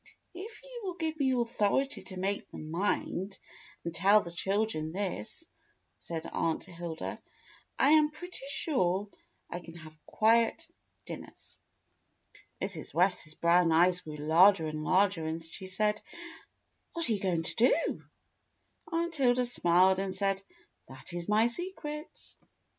^" 0.01 0.03
"If 0.33 0.63
you 0.63 0.81
will 0.83 0.95
give 0.95 1.19
me 1.19 1.31
authority 1.31 2.01
to 2.05 2.17
make 2.17 2.49
them 2.49 2.71
mind, 2.71 3.37
and 3.85 3.93
tell 3.93 4.19
the 4.21 4.31
children 4.31 4.93
this," 4.93 5.43
said 5.99 6.27
Aunt 6.33 6.63
Hilda, 6.63 7.21
"I 7.77 7.91
am 7.91 8.09
pretty 8.09 8.43
sure 8.49 9.07
I 9.47 9.59
can 9.59 9.75
have 9.75 9.95
quiet 10.07 10.67
dinners." 11.05 11.55
Mrs. 12.59 12.95
West's 12.95 13.35
brown 13.35 13.71
eyes 13.71 14.01
grew 14.01 14.17
larger 14.17 14.65
and 14.65 14.83
larger, 14.83 15.27
and 15.27 15.39
she 15.43 15.67
said, 15.67 16.01
"WTiat 16.97 17.09
are 17.09 17.13
you 17.13 17.19
going 17.19 17.43
to 17.43 17.55
do.^" 17.55 18.03
Aunt 18.91 19.15
Hilda 19.15 19.45
smiled 19.45 19.99
and 19.99 20.15
said, 20.15 20.41
"That 20.87 21.13
is 21.13 21.29
my 21.29 21.45
secret." 21.45 22.33